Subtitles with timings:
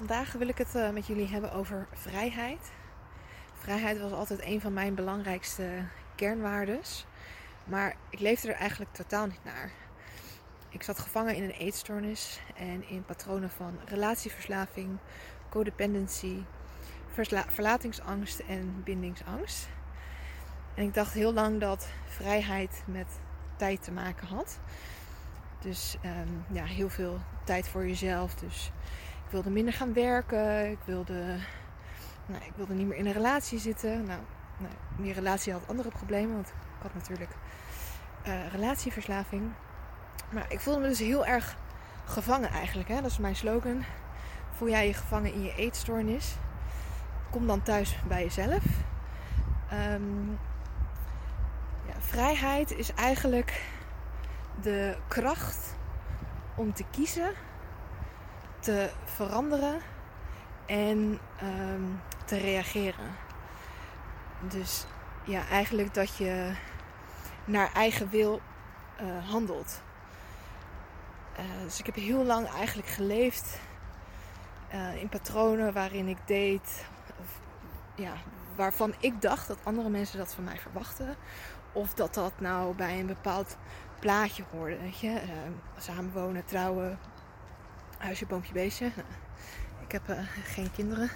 [0.00, 2.70] Vandaag wil ik het uh, met jullie hebben over vrijheid.
[3.54, 5.84] Vrijheid was altijd een van mijn belangrijkste
[6.14, 7.06] kernwaardes.
[7.64, 9.70] Maar ik leefde er eigenlijk totaal niet naar.
[10.68, 14.98] Ik zat gevangen in een eetstoornis en in patronen van relatieverslaving,
[15.48, 16.42] codependency,
[17.48, 19.68] verlatingsangst en bindingsangst.
[20.74, 23.20] En ik dacht heel lang dat vrijheid met
[23.56, 24.58] tijd te maken had.
[25.58, 28.34] Dus um, ja, heel veel tijd voor jezelf.
[28.34, 28.70] Dus
[29.30, 30.70] ik wilde minder gaan werken.
[30.70, 31.36] Ik wilde,
[32.26, 34.04] nou, ik wilde niet meer in een relatie zitten.
[34.04, 34.20] Nou,
[34.58, 36.34] nou, die relatie had andere problemen.
[36.34, 37.30] Want ik had natuurlijk
[38.26, 39.52] uh, relatieverslaving.
[40.30, 41.56] Maar ik voelde me dus heel erg
[42.04, 42.88] gevangen eigenlijk.
[42.88, 42.94] Hè?
[42.94, 43.84] Dat is mijn slogan.
[44.52, 46.36] Voel jij je gevangen in je eetstoornis?
[47.30, 48.64] Kom dan thuis bij jezelf.
[49.92, 50.38] Um,
[51.86, 53.62] ja, vrijheid is eigenlijk
[54.60, 55.76] de kracht
[56.54, 57.32] om te kiezen,
[58.60, 59.80] te veranderen
[60.66, 63.16] en um, te reageren.
[64.40, 64.86] Dus
[65.24, 66.52] ja, eigenlijk dat je
[67.44, 68.40] naar eigen wil
[69.00, 69.82] uh, handelt.
[71.38, 73.60] Uh, dus ik heb heel lang eigenlijk geleefd
[74.74, 76.86] uh, in patronen waarin ik deed,
[77.94, 78.12] ja,
[78.56, 81.16] waarvan ik dacht dat andere mensen dat van mij verwachten.
[81.72, 83.56] Of dat dat nou bij een bepaald
[83.98, 84.78] plaatje hoorde.
[84.78, 85.08] Weet je?
[85.08, 85.30] Uh,
[85.78, 86.98] samenwonen, trouwen,
[88.00, 88.86] huisje, boompje, beestje.
[89.80, 91.10] Ik heb uh, geen kinderen.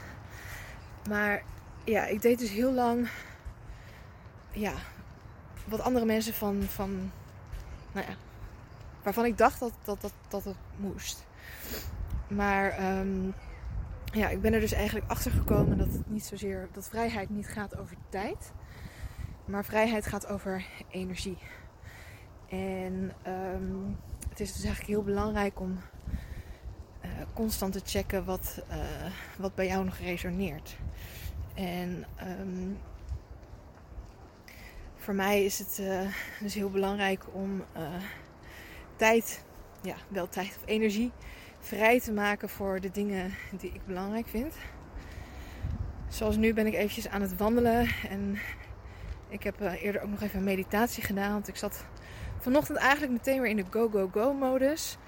[1.09, 1.43] Maar
[1.85, 3.09] ja, ik deed dus heel lang
[4.51, 4.73] ja,
[5.65, 7.11] wat andere mensen van, van
[7.93, 8.15] nou ja,
[9.03, 11.27] waarvan ik dacht dat, dat, dat, dat het moest.
[12.29, 13.35] Maar um,
[14.13, 17.49] ja, ik ben er dus eigenlijk achter gekomen dat het niet zozeer dat vrijheid niet
[17.49, 18.53] gaat over tijd,
[19.45, 21.39] maar vrijheid gaat over energie.
[22.49, 23.99] En um,
[24.29, 25.79] het is dus eigenlijk heel belangrijk om
[27.35, 28.77] constant te checken wat, uh,
[29.39, 30.77] wat bij jou nog resoneert.
[31.55, 32.05] En
[32.41, 32.79] um,
[34.97, 36.01] voor mij is het uh,
[36.41, 37.65] dus heel belangrijk om
[38.97, 39.45] tijd,
[39.83, 41.13] ja, wel tijd of energie,
[41.59, 44.55] vrij te maken voor de dingen die ik belangrijk vind.
[46.09, 48.39] Zoals nu ben ik eventjes aan het wandelen en
[49.29, 51.85] ik heb eerder ook nog even meditatie gedaan, want ik zat
[52.39, 54.99] vanochtend eigenlijk meteen weer in de go-go-go-modus.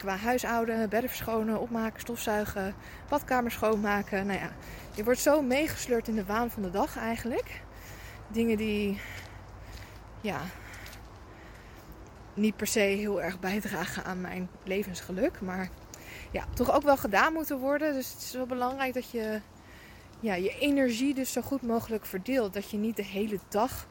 [0.00, 2.74] Qua huishouden, bedden verschonen, opmaken, stofzuigen,
[3.08, 4.26] badkamer schoonmaken.
[4.26, 4.50] Nou ja,
[4.94, 7.62] je wordt zo meegesleurd in de waan van de dag eigenlijk.
[8.28, 9.00] Dingen die,
[10.20, 10.40] ja,
[12.34, 15.40] niet per se heel erg bijdragen aan mijn levensgeluk.
[15.40, 15.68] Maar
[16.30, 17.94] ja, toch ook wel gedaan moeten worden.
[17.94, 19.40] Dus het is wel belangrijk dat je
[20.20, 22.52] ja, je energie dus zo goed mogelijk verdeelt.
[22.52, 23.86] Dat je niet de hele dag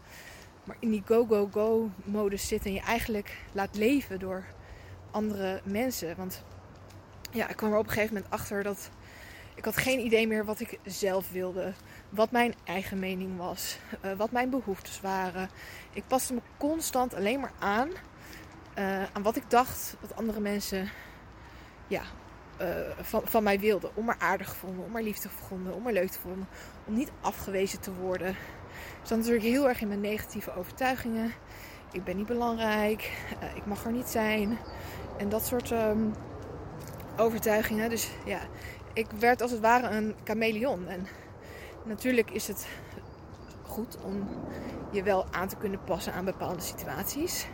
[0.64, 4.44] maar in die go-go-go-modus zit en je eigenlijk laat leven door
[5.12, 6.16] andere mensen.
[6.16, 6.44] Want
[7.32, 8.90] ja, ik kwam er op een gegeven moment achter dat
[9.60, 11.74] ik had geen idee meer wat ik zelf wilde.
[12.10, 13.80] Wat mijn eigen mening was.
[14.06, 15.50] Uh, wat mijn behoeftes waren.
[15.94, 17.90] Ik paste me constant alleen maar aan.
[18.78, 20.90] Uh, aan wat ik dacht wat andere mensen
[21.88, 22.02] ja,
[22.62, 22.68] uh,
[23.02, 23.96] van, van mij wilden.
[23.96, 26.48] Om maar aardig vonden, om maar lief te vonden, om maar leuk te vonden.
[26.86, 28.30] Om niet afgewezen te worden.
[28.30, 31.34] Ik zat natuurlijk heel erg in mijn negatieve overtuigingen.
[31.92, 33.12] Ik ben niet belangrijk,
[33.44, 34.58] uh, ik mag er niet zijn.
[35.18, 36.14] En dat soort um,
[37.18, 37.90] overtuigingen.
[37.90, 38.40] Dus ja,
[38.94, 40.88] ik werd als het ware een chameleon.
[40.88, 41.08] En
[41.84, 42.68] natuurlijk is het
[43.64, 44.28] goed om
[44.92, 47.48] je wel aan te kunnen passen aan bepaalde situaties.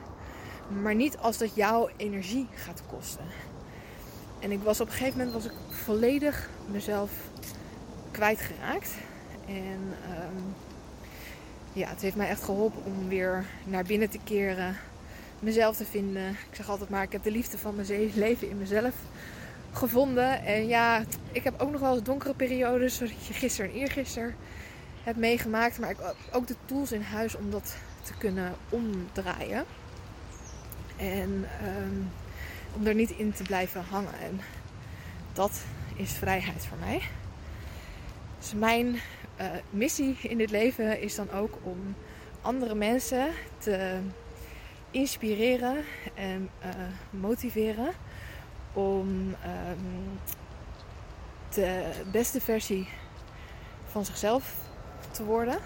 [0.82, 3.26] Maar niet als dat jouw energie gaat kosten.
[4.40, 7.12] En ik was op een gegeven moment was ik volledig mezelf
[8.12, 8.94] kwijtgeraakt.
[9.48, 10.56] En um,
[11.76, 14.76] ja, het heeft mij echt geholpen om weer naar binnen te keren.
[15.40, 16.30] Mezelf te vinden.
[16.30, 18.94] Ik zeg altijd maar, ik heb de liefde van mijn leven in mezelf
[19.72, 20.46] gevonden.
[20.46, 24.36] En ja, ik heb ook nog wel eens donkere periodes, zoals je gisteren en eergisteren
[25.04, 25.80] hebt meegemaakt.
[25.80, 29.66] Maar ik heb ook de tools in huis om dat te kunnen omdraaien.
[30.98, 31.46] En
[31.82, 32.12] um,
[32.74, 34.20] om er niet in te blijven hangen.
[34.22, 34.40] En
[35.34, 35.62] dat
[35.96, 37.02] is vrijheid voor mij.
[38.46, 41.96] Dus mijn uh, missie in dit leven is dan ook om
[42.42, 43.28] andere mensen
[43.58, 44.00] te
[44.92, 45.84] inspireren
[46.14, 46.70] en uh,
[47.10, 47.90] motiveren
[48.74, 50.20] om um,
[51.54, 52.88] de beste versie
[53.86, 54.56] van zichzelf
[55.12, 55.58] te worden.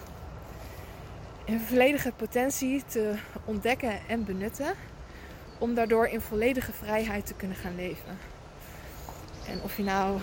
[1.45, 3.15] En volledige potentie te
[3.45, 4.73] ontdekken en benutten.
[5.57, 8.17] Om daardoor in volledige vrijheid te kunnen gaan leven.
[9.47, 10.19] En of je nou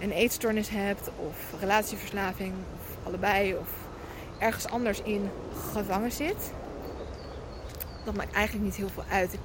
[0.00, 3.68] een eetstoornis hebt, of relatieverslaving, of allebei, of
[4.38, 5.30] ergens anders in
[5.72, 6.52] gevangen zit,
[8.04, 9.32] dat maakt eigenlijk niet heel veel uit.
[9.32, 9.42] Ik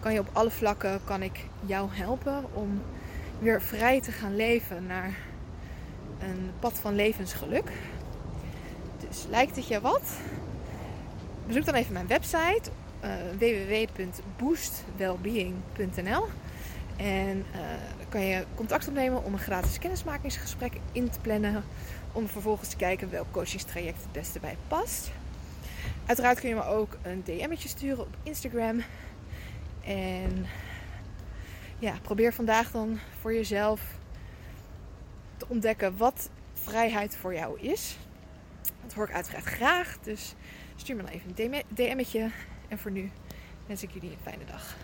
[0.00, 2.82] kan, je op alle vlakken kan ik jou helpen om
[3.38, 5.16] weer vrij te gaan leven naar
[6.18, 7.70] een pad van levensgeluk.
[9.08, 10.12] Dus lijkt het je wat?
[11.46, 12.70] Bezoek dan even mijn website
[13.04, 16.24] uh, www.boostwellbeing.nl
[16.96, 17.44] en
[17.98, 21.64] dan kan je contact opnemen om een gratis kennismakingsgesprek in te plannen.
[22.12, 25.10] Om vervolgens te kijken welk coachingstraject het beste bij past.
[26.06, 28.82] Uiteraard kun je me ook een DM'tje sturen op Instagram.
[29.84, 30.46] En
[31.78, 33.80] ja, probeer vandaag dan voor jezelf
[35.36, 37.98] te ontdekken wat vrijheid voor jou is.
[38.82, 39.98] Dat hoor ik uiteraard graag.
[40.02, 40.34] Dus
[40.76, 42.30] stuur me dan even een DM'tje.
[42.68, 43.10] En voor nu
[43.66, 44.76] wens ik jullie een fijne dag.